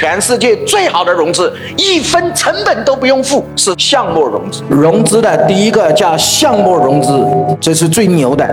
[0.00, 4.62] 全世界最好的融资，一分成本都不用付，是项目融资。
[4.70, 7.22] 融资的第一个叫项目融资，
[7.60, 8.48] 这是最牛的。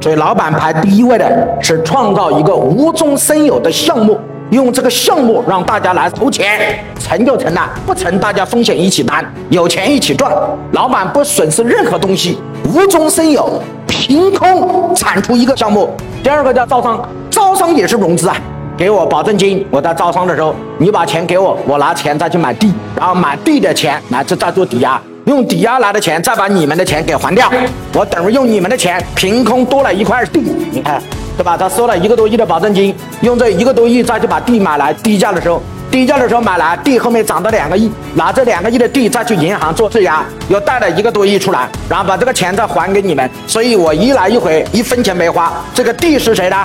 [0.00, 4.16] 所以老板排第一位的是创造一个无中生有的项目，
[4.50, 10.32] 用这个项目让大家来投钱，成就成了，不成大家风险一起担，有钱一起赚，
[10.70, 12.38] 老板不损失任何东西，
[12.72, 15.90] 无中生有，凭空产出一个项目。
[16.22, 18.36] 第二个叫招商，招商也是融资啊。
[18.76, 27.48] 给我保证金，我在招商的时候，你把钱给我，我拿钱再去买地，然后买地的钱来这再做抵押，用抵押来的钱再把你们的钱给还掉，
[27.92, 30.40] 我等于用你们的钱凭空多了一块地，
[30.72, 31.00] 你看，
[31.36, 31.56] 对吧？
[31.56, 46.56] 他收了一个多亿的保证金，用这一个多亿再去把地买来，低价的时候，低价的时候买来地后面涨到两个亿，拿这两个亿的地再去银行做质押，又贷了一个多亿出来，然后把这个钱再还给你们，所以我一来一回一分钱没花，这个地是谁的？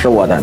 [0.00, 0.40] 是我的。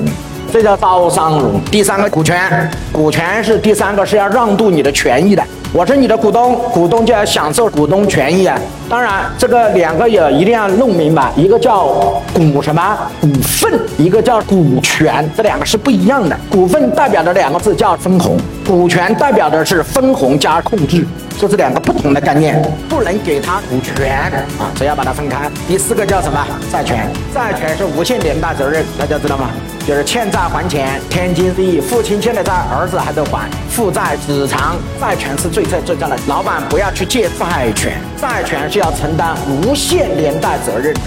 [0.53, 1.59] 这叫招商融。
[1.71, 5.43] 第三个股权，股权是第三个是要让渡你的权益的。
[5.73, 8.55] 我是你的股东，股东就要享受股东权益啊。
[8.87, 11.87] 当然，这个两个也一定要弄明白，一个叫
[12.35, 16.37] 股什么股份，一个叫股权，这两个是不一样的。
[16.51, 21.03] 股份代表的两个字叫分红，股权代表的是分红加控制。
[21.39, 25.49] 这是两个不同的概念，不能给他股权啊，所以要把它分开。
[25.67, 26.45] 第四个叫什么？
[26.71, 29.49] 债权，债权是无限连带责任，大家知道吗？
[29.85, 31.81] 就是欠债还钱，天经地义。
[31.81, 36.17] 父亲欠的债，儿子还得还，父债子偿，债权是最最最大的。
[36.27, 41.01] 老板不要去借债权，债权是要承担无限连带责任的。